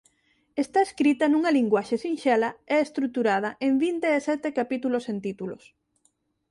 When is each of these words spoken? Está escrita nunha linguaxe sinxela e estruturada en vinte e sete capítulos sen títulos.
Está 0.63 0.79
escrita 0.87 1.25
nunha 1.29 1.53
linguaxe 1.57 1.95
sinxela 2.05 2.49
e 2.73 2.75
estruturada 2.85 3.49
en 3.67 3.73
vinte 3.85 4.07
e 4.17 4.19
sete 4.27 4.47
capítulos 4.59 5.03
sen 5.07 5.17
títulos. 5.25 5.63